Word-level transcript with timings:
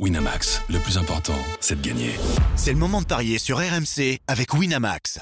Winamax, 0.00 0.60
le 0.70 0.80
plus 0.80 0.98
important, 0.98 1.38
c'est 1.60 1.80
de 1.80 1.86
gagner. 1.86 2.10
C'est 2.56 2.72
le 2.72 2.78
moment 2.78 3.00
de 3.00 3.06
parier 3.06 3.38
sur 3.38 3.58
RMC 3.58 4.18
avec 4.26 4.52
Winamax. 4.52 5.20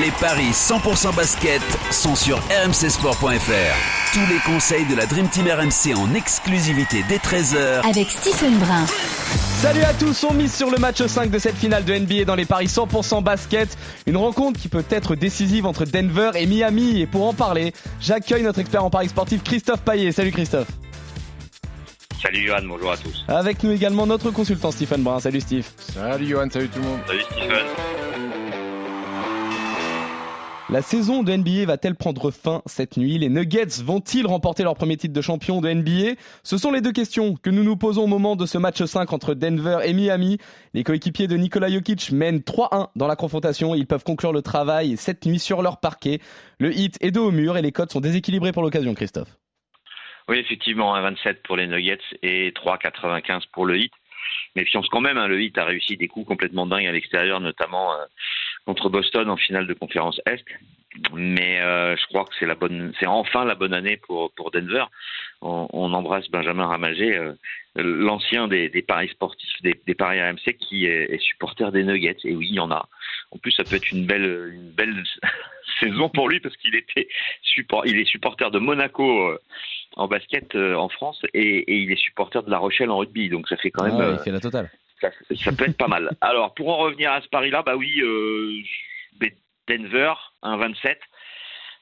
Les 0.00 0.10
paris 0.12 0.50
100% 0.50 1.14
basket 1.14 1.60
sont 1.90 2.16
sur 2.16 2.38
rmcsport.fr. 2.38 4.14
Tous 4.14 4.26
les 4.32 4.38
conseils 4.46 4.86
de 4.86 4.94
la 4.94 5.04
Dream 5.04 5.28
Team 5.28 5.46
RMC 5.46 5.94
en 5.94 6.14
exclusivité 6.14 7.04
dès 7.06 7.18
13h 7.18 7.86
avec 7.86 8.08
Stephen 8.08 8.56
Brun. 8.58 8.86
Salut 9.60 9.82
à 9.82 9.92
tous, 9.92 10.24
on 10.24 10.32
mise 10.32 10.54
sur 10.54 10.70
le 10.70 10.78
match 10.78 11.04
5 11.04 11.30
de 11.30 11.38
cette 11.38 11.56
finale 11.56 11.84
de 11.84 11.98
NBA 11.98 12.24
dans 12.24 12.34
les 12.34 12.46
paris 12.46 12.66
100% 12.66 13.22
basket. 13.22 13.76
Une 14.06 14.16
rencontre 14.16 14.58
qui 14.58 14.68
peut 14.68 14.84
être 14.88 15.16
décisive 15.16 15.66
entre 15.66 15.84
Denver 15.84 16.30
et 16.34 16.46
Miami. 16.46 17.02
Et 17.02 17.06
pour 17.06 17.26
en 17.26 17.34
parler, 17.34 17.74
j'accueille 18.00 18.42
notre 18.42 18.60
expert 18.60 18.82
en 18.82 18.90
paris 18.90 19.10
sportif 19.10 19.42
Christophe 19.42 19.82
Paillet. 19.82 20.12
Salut 20.12 20.32
Christophe. 20.32 20.68
Salut 22.22 22.46
Johan, 22.46 22.62
bonjour 22.66 22.92
à 22.92 22.96
tous. 22.96 23.24
Avec 23.28 23.62
nous 23.62 23.72
également 23.72 24.06
notre 24.06 24.30
consultant 24.30 24.70
Stephen 24.70 25.02
Brun. 25.02 25.20
Salut 25.20 25.40
Steve. 25.40 25.68
Salut 25.78 26.26
Johan, 26.26 26.48
salut 26.50 26.68
tout 26.68 26.78
le 26.78 26.84
monde. 26.84 27.00
Salut 27.06 27.22
Stephen. 27.22 27.66
La 30.68 30.82
saison 30.82 31.22
de 31.22 31.32
NBA 31.32 31.66
va-t-elle 31.66 31.94
prendre 31.94 32.32
fin 32.32 32.62
cette 32.66 32.96
nuit? 32.96 33.18
Les 33.18 33.28
Nuggets 33.28 33.82
vont-ils 33.84 34.26
remporter 34.26 34.64
leur 34.64 34.74
premier 34.74 34.96
titre 34.96 35.14
de 35.14 35.20
champion 35.20 35.60
de 35.60 35.72
NBA 35.72 36.18
Ce 36.42 36.58
sont 36.58 36.72
les 36.72 36.80
deux 36.80 36.90
questions 36.90 37.36
que 37.40 37.50
nous 37.50 37.62
nous 37.62 37.76
posons 37.76 38.02
au 38.02 38.08
moment 38.08 38.34
de 38.34 38.46
ce 38.46 38.58
match 38.58 38.82
5 38.82 39.12
entre 39.12 39.34
Denver 39.34 39.78
et 39.84 39.92
Miami. 39.92 40.38
Les 40.74 40.82
coéquipiers 40.82 41.28
de 41.28 41.36
Nikola 41.36 41.70
Jokic 41.70 42.10
mènent 42.10 42.40
3-1 42.40 42.88
dans 42.96 43.06
la 43.06 43.14
confrontation. 43.14 43.76
Ils 43.76 43.86
peuvent 43.86 44.04
conclure 44.04 44.32
le 44.32 44.42
travail 44.42 44.96
cette 44.96 45.26
nuit 45.26 45.38
sur 45.38 45.62
leur 45.62 45.78
parquet. 45.78 46.20
Le 46.58 46.76
hit 46.76 46.96
est 47.00 47.12
dos 47.12 47.28
au 47.28 47.30
mur 47.30 47.56
et 47.56 47.62
les 47.62 47.72
codes 47.72 47.92
sont 47.92 48.00
déséquilibrés 48.00 48.50
pour 48.50 48.62
l'occasion, 48.62 48.94
Christophe. 48.94 49.36
Oui, 50.28 50.38
effectivement, 50.38 50.96
1,27 50.96 51.42
pour 51.42 51.56
les 51.56 51.66
Nuggets 51.66 51.98
et 52.22 52.50
3,95 52.50 53.44
pour 53.52 53.66
le 53.66 53.78
hit. 53.78 53.92
Méfiance 54.56 54.88
quand 54.88 55.00
même, 55.00 55.18
hein, 55.18 55.28
le 55.28 55.40
hit 55.40 55.56
a 55.58 55.64
réussi 55.64 55.96
des 55.96 56.08
coups 56.08 56.26
complètement 56.26 56.66
dingues 56.66 56.86
à 56.86 56.92
l'extérieur, 56.92 57.40
notamment 57.40 57.92
euh, 57.92 58.04
contre 58.64 58.88
Boston 58.88 59.30
en 59.30 59.36
finale 59.36 59.66
de 59.66 59.74
conférence 59.74 60.20
Est. 60.26 60.44
Mais 61.12 61.60
euh, 61.60 61.94
je 61.96 62.06
crois 62.06 62.24
que 62.24 62.34
c'est 62.38 62.46
la 62.46 62.54
bonne, 62.54 62.92
c'est 62.98 63.06
enfin 63.06 63.44
la 63.44 63.54
bonne 63.54 63.74
année 63.74 63.98
pour 63.98 64.32
pour 64.32 64.50
Denver. 64.50 64.84
On, 65.42 65.68
on 65.72 65.92
embrasse 65.92 66.28
Benjamin 66.30 66.66
Ramagé, 66.66 67.16
euh, 67.16 67.34
l'ancien 67.76 68.48
des, 68.48 68.70
des, 68.70 68.80
paris 68.80 69.08
sportifs, 69.08 69.60
des, 69.62 69.74
des, 69.86 69.94
paris 69.94 70.20
RMC, 70.22 70.54
qui 70.58 70.86
est, 70.86 71.12
est, 71.12 71.20
supporter 71.20 71.70
des 71.70 71.84
Nuggets. 71.84 72.16
Et 72.24 72.34
oui, 72.34 72.48
il 72.48 72.54
y 72.54 72.60
en 72.60 72.70
a. 72.70 72.88
En 73.30 73.38
plus, 73.38 73.52
ça 73.52 73.64
peut 73.64 73.76
être 73.76 73.90
une 73.92 74.06
belle 74.06 74.52
une 74.54 74.70
belle 74.70 75.04
saison 75.80 76.08
pour 76.08 76.28
lui 76.28 76.40
parce 76.40 76.56
qu'il 76.56 76.74
était 76.74 77.08
support, 77.42 77.86
il 77.86 77.98
est 77.98 78.06
supporter 78.06 78.50
de 78.50 78.58
Monaco 78.58 79.28
euh, 79.28 79.38
en 79.94 80.08
basket 80.08 80.54
euh, 80.54 80.74
en 80.74 80.88
France 80.88 81.22
et, 81.34 81.58
et, 81.58 81.76
il 81.76 81.92
est 81.92 81.96
supporter 81.96 82.42
de 82.42 82.50
La 82.50 82.58
Rochelle 82.58 82.90
en 82.90 82.98
rugby. 82.98 83.28
Donc 83.28 83.48
ça 83.48 83.56
fait 83.56 83.70
quand 83.70 83.84
même. 83.84 84.00
Ah, 84.00 84.16
il 84.18 84.24
fait 84.24 84.30
la 84.30 84.40
totale. 84.40 84.70
Ça, 85.00 85.10
ça, 85.34 85.52
peut 85.52 85.64
être 85.64 85.76
pas 85.76 85.88
mal. 85.88 86.10
Alors 86.20 86.54
pour 86.54 86.68
en 86.68 86.78
revenir 86.78 87.12
à 87.12 87.20
ce 87.20 87.28
pari-là, 87.28 87.62
bah 87.62 87.76
oui, 87.76 88.00
euh, 88.00 88.62
Denver 89.68 90.14
1,27. 90.42 90.96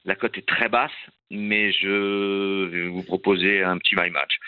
La 0.06 0.14
cote 0.16 0.36
est 0.36 0.46
très 0.46 0.68
basse, 0.68 0.90
mais 1.30 1.72
je 1.72 2.66
vais 2.66 2.88
vous 2.88 3.02
proposer 3.02 3.62
un 3.62 3.78
petit 3.78 3.94
my 3.96 4.10
match. 4.10 4.38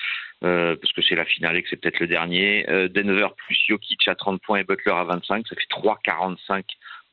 Euh, 0.45 0.77
parce 0.77 0.93
que 0.93 1.01
c'est 1.01 1.15
la 1.15 1.25
finale 1.25 1.57
et 1.57 1.62
que 1.62 1.69
c'est 1.71 1.81
peut-être 1.81 1.99
le 1.99 2.07
dernier. 2.07 2.69
Euh, 2.69 2.89
Denver 2.89 3.29
plus 3.37 3.59
Jokic 3.69 4.07
à 4.07 4.15
30 4.15 4.41
points 4.43 4.59
et 4.59 4.65
Butler 4.65 4.93
à 4.93 5.05
25, 5.05 5.47
ça 5.49 5.57
fait 5.57 5.67
3,45 5.71 6.62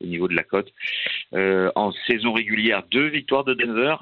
au 0.02 0.06
niveau 0.06 0.28
de 0.28 0.34
la 0.34 0.44
cote. 0.44 0.70
Euh, 1.32 1.72
en 1.74 1.92
saison 2.06 2.34
régulière, 2.34 2.82
deux 2.90 3.06
victoires 3.06 3.44
de 3.44 3.54
Denver 3.54 3.96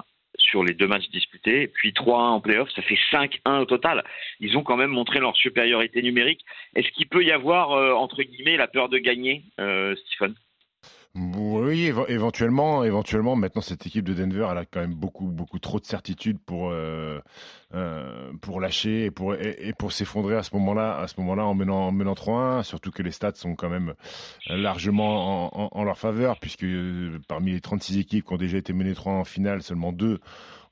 sur 0.53 0.63
les 0.63 0.75
deux 0.75 0.87
matchs 0.87 1.09
disputés, 1.09 1.67
puis 1.67 1.93
3-1 1.93 2.11
en 2.11 2.41
playoff, 2.41 2.71
ça 2.77 2.83
fait 2.83 2.99
5-1 3.11 3.63
au 3.63 3.65
total. 3.65 4.05
Ils 4.39 4.57
ont 4.59 4.63
quand 4.63 4.77
même 4.77 4.91
montré 4.91 5.19
leur 5.19 5.35
supériorité 5.35 6.03
numérique. 6.03 6.45
Est-ce 6.77 6.91
qu'il 6.91 7.09
peut 7.09 7.25
y 7.25 7.33
avoir, 7.33 7.73
euh, 7.73 7.95
entre 7.95 8.23
guillemets, 8.23 8.59
la 8.59 8.69
peur 8.69 8.91
de 8.91 8.99
gagner, 8.99 9.45
euh, 9.59 9.97
Stephen 9.97 10.35
oui, 11.15 11.93
éventuellement, 12.09 12.85
éventuellement. 12.85 13.37
Maintenant, 13.37 13.61
cette 13.61 13.87
équipe 13.87 14.05
de 14.05 14.15
Denver, 14.15 14.49
elle 14.51 14.57
a 14.57 14.65
quand 14.65 14.81
même 14.81 14.95
beaucoup, 14.95 15.27
beaucoup 15.27 15.59
trop 15.59 15.79
de 15.79 15.85
certitudes 15.85 16.39
pour 16.39 16.71
euh, 16.71 17.21
euh, 17.75 18.33
pour 18.41 18.61
lâcher 18.61 19.05
et 19.05 19.11
pour 19.11 19.35
et, 19.35 19.75
pour 19.79 19.93
s'effondrer 19.93 20.37
à 20.37 20.43
ce 20.43 20.55
moment-là, 20.55 20.97
à 20.99 21.07
ce 21.09 21.21
moment-là 21.21 21.45
en 21.45 21.55
menant 21.55 21.89
en 21.89 21.93
menant 21.93 22.15
3-1. 22.15 22.63
Surtout 22.63 22.91
que 22.91 23.03
les 23.03 23.11
stats 23.11 23.35
sont 23.35 23.57
quand 23.57 23.69
même 23.69 23.93
largement 24.49 25.55
en, 25.55 25.69
en, 25.71 25.85
leur 25.85 25.99
faveur, 25.99 26.39
puisque 26.41 26.65
euh, 26.65 27.19
parmi 27.29 27.53
les 27.53 27.61
36 27.61 27.99
équipes 27.99 28.27
qui 28.27 28.33
ont 28.33 28.39
déjà 28.39 28.57
été 28.57 28.73
menées 28.73 28.95
3 28.95 29.13
en 29.13 29.25
finale, 29.25 29.63
seulement 29.63 29.93
deux 29.93 30.19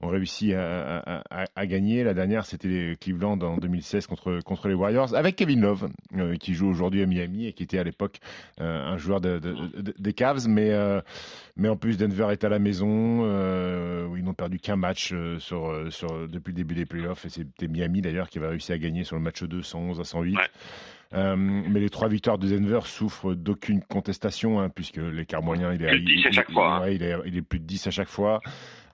ont 0.00 0.08
réussi 0.08 0.54
à, 0.54 1.22
à, 1.30 1.44
à, 1.54 1.66
gagner. 1.66 2.04
La 2.04 2.14
dernière, 2.14 2.46
c'était 2.46 2.96
Cleveland 3.00 3.38
en 3.40 3.56
2016 3.56 4.06
contre, 4.06 4.40
contre 4.44 4.68
les 4.68 4.74
Warriors, 4.74 5.14
avec 5.14 5.36
Kevin 5.36 5.60
Love, 5.60 5.88
euh, 6.16 6.36
qui 6.36 6.54
joue 6.54 6.68
aujourd'hui 6.68 7.02
à 7.02 7.06
Miami 7.06 7.46
et 7.46 7.52
qui 7.52 7.62
était 7.62 7.78
à 7.78 7.84
l'époque 7.84 8.18
euh, 8.60 8.82
un 8.86 8.96
joueur 8.96 9.20
de, 9.20 9.38
de, 9.38 9.52
de, 9.80 9.94
des 9.98 10.12
Cavs. 10.12 10.48
Mais, 10.48 10.70
euh, 10.70 11.00
mais 11.56 11.68
en 11.68 11.76
plus, 11.76 11.98
Denver 11.98 12.28
est 12.30 12.44
à 12.44 12.48
la 12.48 12.58
maison, 12.58 13.20
où 13.20 14.16
ils 14.16 14.24
n'ont 14.24 14.34
perdu 14.34 14.58
qu'un 14.58 14.76
match 14.76 15.14
sur, 15.38 15.92
sur, 15.92 16.28
depuis 16.28 16.52
le 16.52 16.56
début 16.56 16.74
des 16.74 16.86
playoffs. 16.86 17.24
Et 17.26 17.28
c'était 17.28 17.68
Miami 17.68 18.00
d'ailleurs 18.00 18.28
qui 18.30 18.38
avait 18.38 18.48
réussi 18.48 18.72
à 18.72 18.78
gagner 18.78 19.04
sur 19.04 19.16
le 19.16 19.22
match 19.22 19.42
2, 19.42 19.62
111 19.62 20.00
à 20.00 20.04
108. 20.04 20.36
Ouais. 20.36 20.42
Euh, 21.12 21.34
mais 21.36 21.80
les 21.80 21.90
trois 21.90 22.08
victoires 22.08 22.38
de 22.38 22.48
Denver 22.48 22.80
souffrent 22.84 23.34
d'aucune 23.34 23.82
contestation, 23.82 24.60
hein, 24.60 24.68
puisque 24.68 24.98
l'écart 24.98 25.42
moyen 25.42 25.72
il 25.72 25.82
est, 25.82 25.88
plus 25.88 26.00
de 26.00 26.06
10 26.06 26.26
à 26.26 26.30
chaque 26.30 26.50
fois. 26.52 26.80
Ouais, 26.80 26.94
il, 26.94 27.02
est, 27.02 27.16
il 27.26 27.36
est 27.36 27.42
plus 27.42 27.58
de 27.58 27.64
10 27.64 27.88
à 27.88 27.90
chaque 27.90 28.08
fois. 28.08 28.40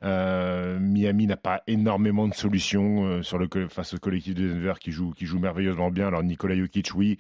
Euh, 0.03 0.79
Miami 0.79 1.27
n'a 1.27 1.37
pas 1.37 1.63
énormément 1.67 2.29
de 2.29 2.35
solutions 2.35 3.07
euh, 3.07 3.23
sur 3.23 3.39
le, 3.39 3.49
face 3.69 3.95
au 3.95 3.99
collectif 3.99 4.35
de 4.35 4.49
Denver 4.49 4.75
qui 4.81 4.93
joue, 4.93 5.13
qui 5.13 5.27
joue 5.27 5.39
merveilleusement 5.39 5.91
bien. 5.91 6.09
Alors 6.09 6.23
Nikola 6.23 6.57
Jokic, 6.57 6.91
oui, 6.95 7.17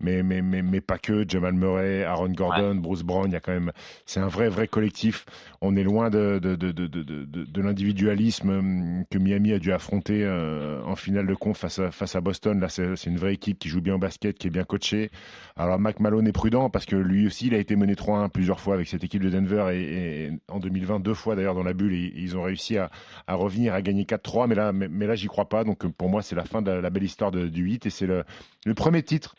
mais, 0.00 0.22
mais, 0.22 0.42
mais, 0.42 0.62
mais 0.62 0.80
pas 0.80 0.98
que. 0.98 1.24
Jamal 1.26 1.54
Murray, 1.54 2.04
Aaron 2.04 2.30
Gordon, 2.30 2.74
ouais. 2.74 2.80
Bruce 2.80 3.02
Brown, 3.02 3.28
il 3.28 3.32
y 3.32 3.36
a 3.36 3.40
quand 3.40 3.52
même. 3.52 3.72
C'est 4.06 4.20
un 4.20 4.28
vrai, 4.28 4.48
vrai 4.48 4.68
collectif. 4.68 5.24
On 5.60 5.74
est 5.76 5.82
loin 5.82 6.10
de, 6.10 6.38
de, 6.38 6.54
de, 6.54 6.70
de, 6.70 7.62
l'individualisme 7.62 9.04
que 9.10 9.18
Miami 9.18 9.52
a 9.52 9.58
dû 9.58 9.72
affronter 9.72 10.24
euh, 10.24 10.82
en 10.84 10.96
finale 10.96 11.26
de 11.26 11.34
conf 11.34 11.58
face 11.58 11.78
à, 11.78 11.90
face 11.90 12.14
à 12.14 12.20
Boston. 12.20 12.60
Là, 12.60 12.68
c'est 12.68 13.06
une 13.06 13.16
vraie 13.16 13.34
équipe 13.34 13.58
qui 13.58 13.68
joue 13.68 13.80
bien 13.80 13.94
au 13.94 13.98
basket, 13.98 14.38
qui 14.38 14.46
est 14.46 14.50
bien 14.50 14.64
coachée. 14.64 15.10
Alors 15.56 15.78
Mac 15.78 15.98
Malone 15.98 16.28
est 16.28 16.32
prudent 16.32 16.70
parce 16.70 16.86
que 16.86 16.96
lui 16.96 17.26
aussi, 17.26 17.48
il 17.48 17.54
a 17.54 17.58
été 17.58 17.74
mené 17.74 17.94
3-1 17.94 18.30
plusieurs 18.30 18.60
fois 18.60 18.74
avec 18.74 18.86
cette 18.86 19.02
équipe 19.02 19.22
de 19.22 19.30
Denver 19.30 19.70
et, 19.72 20.26
et 20.26 20.30
en 20.48 20.60
2020 20.60 21.00
deux 21.00 21.14
fois 21.14 21.34
d'ailleurs 21.34 21.54
dans 21.54 21.64
la 21.64 21.72
bulle. 21.72 21.94
Et, 21.94 22.12
ils 22.20 22.36
ont 22.36 22.42
réussi 22.42 22.76
à, 22.78 22.90
à, 23.26 23.34
revenir, 23.34 23.74
à 23.74 23.82
gagner 23.82 24.04
4-3, 24.04 24.48
mais 24.48 24.54
là, 24.54 24.72
mais, 24.72 24.88
mais 24.88 25.06
là, 25.06 25.14
j'y 25.14 25.26
crois 25.26 25.48
pas. 25.48 25.64
Donc 25.64 25.86
pour 25.92 26.08
moi, 26.08 26.22
c'est 26.22 26.36
la 26.36 26.44
fin 26.44 26.62
de 26.62 26.70
la, 26.70 26.80
la 26.80 26.90
belle 26.90 27.04
histoire 27.04 27.30
de, 27.30 27.48
du 27.48 27.62
8 27.62 27.86
et 27.86 27.90
c'est 27.90 28.06
le, 28.06 28.24
le, 28.64 28.74
premier 28.74 29.02
titre 29.02 29.34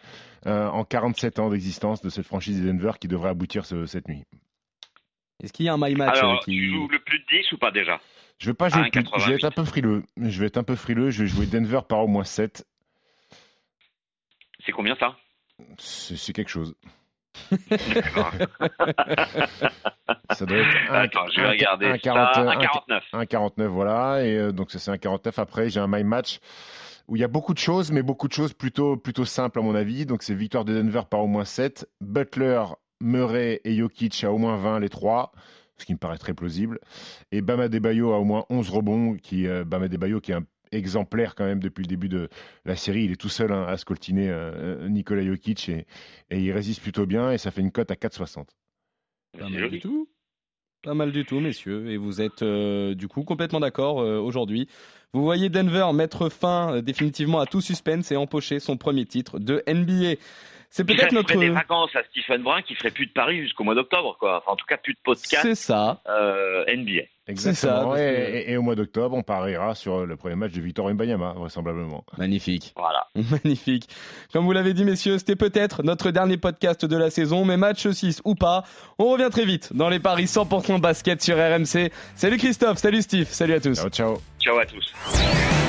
euh, 0.45 0.67
en 0.67 0.84
47 0.84 1.40
ans 1.40 1.50
d'existence 1.50 2.01
de 2.01 2.09
cette 2.09 2.25
franchise 2.25 2.62
de 2.62 2.67
Denver 2.67 2.91
qui 3.00 3.07
devrait 3.07 3.29
aboutir 3.29 3.66
ce, 3.66 3.85
cette 3.85 4.07
nuit. 4.07 4.23
Est-ce 5.44 5.53
qu'il 5.53 5.66
y 5.66 5.69
a 5.69 5.73
un 5.73 5.78
my 5.78 5.95
match 5.95 6.17
Alors, 6.19 6.35
euh, 6.35 6.38
qui... 6.44 6.51
tu 6.51 6.69
joues 6.69 6.88
le 6.88 7.00
plus 7.00 7.19
de 7.19 7.25
10 7.29 7.51
ou 7.53 7.57
pas 7.57 7.72
déjà? 7.72 8.00
Je 8.40 8.50
vais 8.50 8.53
pas 8.53 8.69
jouer 8.69 8.84
le 8.84 8.90
plus, 8.90 9.03
je 9.17 9.29
vais 9.29 9.35
être 9.35 9.46
un 9.46 9.51
peu 9.51 9.66
frileux. 9.66 10.03
Je 10.17 10.40
vais 10.40 10.47
être 10.47 10.57
un 10.57 10.63
peu 10.63 10.75
frileux. 10.75 11.09
Je 11.11 11.23
vais 11.23 11.28
jouer 11.29 11.46
Denver 11.46 11.81
par 11.88 12.00
au 12.00 12.07
moins 12.07 12.23
7. 12.23 12.66
C'est 14.66 14.72
combien 14.72 14.96
ça? 14.96 15.17
C'est 15.78 16.34
quelque 16.34 16.50
chose. 16.50 16.73
ça 20.31 20.45
doit 20.45 20.57
être 20.57 20.67
un, 20.90 20.94
Attends, 20.94 21.28
je 21.34 21.41
vais 21.41 21.47
un, 21.47 21.51
regarder 21.51 21.85
un, 21.88 21.97
49. 21.97 23.03
Un 23.13 23.25
49, 23.25 23.72
voilà. 23.72 24.25
Et 24.25 24.35
euh, 24.38 24.51
donc, 24.51 24.72
ça, 24.72 24.79
c'est 24.79 24.91
un 24.91 24.97
49. 24.97 25.40
Après, 25.40 25.69
j'ai 25.69 25.79
un 25.79 25.88
my 25.88 26.03
match 26.03 26.40
où 27.07 27.16
il 27.16 27.19
y 27.19 27.23
a 27.23 27.28
beaucoup 27.28 27.53
de 27.53 27.59
choses, 27.59 27.91
mais 27.91 28.03
beaucoup 28.03 28.28
de 28.28 28.34
choses 28.34 28.53
plutôt, 28.53 28.97
plutôt 28.97 29.25
simples, 29.25 29.59
à 29.59 29.62
mon 29.62 29.75
avis. 29.75 30.06
Donc, 30.06 30.23
c'est 30.23 30.35
victoire 30.35 30.66
de 30.66 30.73
Denver 30.73 31.01
par 31.09 31.22
au 31.22 31.28
moins 31.28 31.45
7. 31.45 31.90
Butler, 32.01 32.63
Murray 33.01 33.62
et 33.63 33.75
Jokic 33.75 34.23
à 34.23 34.31
au 34.31 34.38
moins 34.38 34.57
20, 34.57 34.79
les 34.79 34.90
trois. 34.90 35.31
Ce 35.78 35.85
qui 35.85 35.94
me 35.94 35.97
paraît 35.97 36.17
très 36.17 36.34
plausible. 36.34 36.79
Et 37.31 37.41
Bama 37.41 37.69
Debayo 37.69 38.11
à 38.11 38.19
au 38.19 38.25
moins 38.25 38.46
11 38.50 38.69
rebonds. 38.69 39.16
Qui, 39.16 39.47
euh, 39.47 39.63
Bama 39.63 39.88
Debayo 39.88 40.19
qui 40.19 40.31
est 40.31 40.35
un 40.35 40.46
exemplaire 40.72 41.35
quand 41.35 41.46
même 41.46 41.59
depuis 41.59 41.84
le 41.84 41.88
début 41.88 42.09
de 42.09 42.29
la 42.66 42.75
série. 42.75 43.06
Il 43.06 43.11
est 43.11 43.19
tout 43.19 43.29
seul 43.29 43.51
hein, 43.51 43.66
à 43.67 43.78
scoltiner 43.78 44.29
euh, 44.29 44.87
Nikola 44.87 45.26
Jokic 45.26 45.70
et, 45.70 45.85
et, 46.29 46.40
il 46.40 46.52
résiste 46.52 46.81
plutôt 46.81 47.05
bien 47.05 47.31
et 47.31 47.37
ça 47.37 47.49
fait 47.52 47.61
une 47.61 47.72
cote 47.72 47.91
à 47.91 47.96
4,60. 47.96 48.46
Pas 49.37 49.49
mal 49.49 49.70
du 49.70 49.79
tout. 49.79 50.09
Pas 50.81 50.93
mal 50.93 51.11
du 51.11 51.26
tout, 51.26 51.41
messieurs. 51.41 51.91
Et 51.91 51.97
vous 51.97 52.22
êtes 52.22 52.41
euh, 52.41 52.96
du 52.96 53.09
coup 53.09 53.23
complètement 53.23 53.59
d'accord 53.59 54.02
euh, 54.02 54.17
aujourd'hui. 54.17 54.70
Vous 55.11 55.23
voyez 55.23 55.49
Denver 55.49 55.87
mettre 55.93 56.29
fin 56.29 56.76
euh, 56.76 56.81
définitivement 56.81 57.41
à 57.41 57.46
tout 57.46 57.59
suspense 57.59 58.11
et 58.14 58.16
empocher 58.16 58.59
son 58.59 58.78
premier 58.78 59.05
titre 59.05 59.40
de 59.40 59.61
NBA. 59.67 60.22
C'est 60.70 60.85
peut-être 60.85 61.11
notre. 61.11 61.37
des 61.37 61.49
vacances 61.49 61.93
à 61.96 62.03
Stephen 62.03 62.43
Brun 62.43 62.61
qui 62.61 62.76
ferait 62.76 62.91
plus 62.91 63.08
de 63.08 63.11
paris 63.11 63.41
jusqu'au 63.41 63.66
mois 63.66 63.76
d'octobre, 63.76 64.16
quoi. 64.20 64.37
Enfin, 64.37 64.52
en 64.53 64.55
tout 64.55 64.67
cas, 64.67 64.78
plus 64.78 64.93
de 64.93 64.99
podcast. 65.03 65.41
C'est 65.41 65.55
ça. 65.55 66.02
NBA. 66.08 67.08
Exactement. 67.29 67.93
Ça, 67.93 68.02
et, 68.02 68.46
et, 68.47 68.52
et, 68.52 68.58
au 68.58 68.64
mois 68.64 68.76
d'octobre, 68.76 69.16
on 69.16 69.22
pariera 69.22 69.76
sur 69.76 70.05
le 70.05 70.16
premier 70.17 70.35
match 70.35 70.52
de 70.52 70.61
Victor 70.61 70.91
Mbanyama, 70.91 71.34
vraisemblablement. 71.34 72.03
Magnifique. 72.17 72.73
Voilà. 72.76 73.08
Magnifique. 73.43 73.87
Comme 74.34 74.46
vous 74.46 74.52
l'avez 74.52 74.73
dit, 74.73 74.84
messieurs, 74.84 75.20
c'était 75.20 75.35
peut-être 75.35 75.84
notre 75.84 76.09
dernier 76.09 76.37
podcast 76.37 76.85
de 76.85 76.97
la 76.97 77.11
saison, 77.11 77.46
mais 77.46 77.58
match 77.58 77.87
6 77.87 78.22
ou 78.26 78.34
pas, 78.34 78.64
on 78.97 79.11
revient 79.11 79.29
très 79.31 79.46
vite 79.46 79.73
dans 79.73 79.90
les 79.90 79.99
paris 79.99 80.26
100% 80.26 80.81
basket 80.81 81.22
sur 81.22 81.37
RMC. 81.37 81.91
Salut 82.16 82.37
Christophe, 82.37 82.79
salut 82.79 83.03
Steve, 83.03 83.28
salut 83.29 83.53
à 83.53 83.59
tous. 83.59 83.76
Ciao, 83.76 83.90
ciao. 83.90 84.17
Ciao 84.40 84.58
à 84.58 84.66
tous. 84.66 85.68